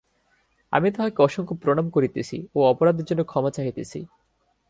আমি 0.73 0.87
তাঁহাকে 0.91 1.19
অসংখ্য 1.21 1.55
প্রণাম 1.55 1.87
করিতেছি 1.89 2.37
ও 2.55 2.59
অপরাধের 2.63 3.05
জন্য 3.05 3.21
ক্ষমা 3.23 3.51
চাহিতেছি। 3.51 3.99